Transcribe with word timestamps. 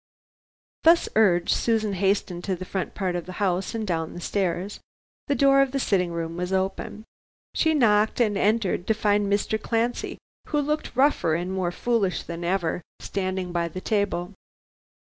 Thus 0.83 1.09
urged, 1.15 1.51
Susan 1.51 1.93
hastened 1.93 2.43
to 2.45 2.55
the 2.55 2.65
front 2.65 2.95
part 2.95 3.15
of 3.15 3.27
the 3.27 3.33
house 3.37 3.75
and 3.75 3.85
down 3.85 4.15
the 4.15 4.19
stairs. 4.19 4.79
The 5.27 5.35
door 5.35 5.61
of 5.61 5.73
the 5.73 5.79
sitting 5.79 6.11
room 6.11 6.35
was 6.37 6.51
open. 6.51 7.03
She 7.53 7.75
knocked 7.75 8.19
and 8.19 8.35
entered, 8.35 8.87
to 8.87 8.95
find 8.95 9.31
Mr. 9.31 9.61
Clancy, 9.61 10.17
who 10.47 10.59
looked 10.59 10.95
rougher 10.95 11.35
and 11.35 11.53
more 11.53 11.71
foolish 11.71 12.23
than 12.23 12.43
ever, 12.43 12.81
standing 12.99 13.51
by 13.51 13.67
the 13.67 13.79
table. 13.79 14.33